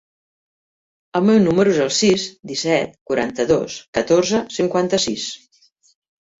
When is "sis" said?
1.99-2.25